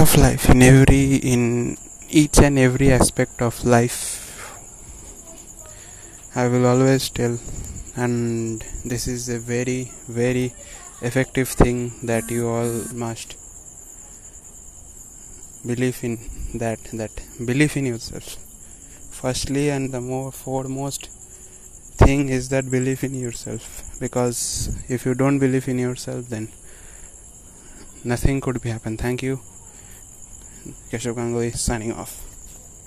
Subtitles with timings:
[0.00, 1.76] of life in every in
[2.08, 3.98] each and every aspect of life
[6.36, 7.36] i will always tell.
[7.96, 10.52] And this is a very very
[11.02, 11.78] effective thing
[12.10, 12.74] that you all
[13.04, 13.34] must
[15.66, 16.14] believe in
[16.54, 17.10] that that
[17.44, 18.36] believe in yourself.
[19.20, 21.10] Firstly and the more foremost
[22.04, 24.40] thing is that belief in yourself because
[24.88, 26.48] if you don't believe in yourself then
[28.04, 28.96] nothing could be happen.
[28.96, 29.40] Thank you
[30.90, 32.20] keshav ganguly signing off